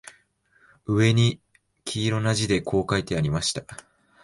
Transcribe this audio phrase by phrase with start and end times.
[0.87, 1.39] 上に
[1.85, 3.63] 黄色な字でこう書いてありました